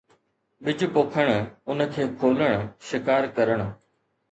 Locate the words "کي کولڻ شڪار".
1.93-3.23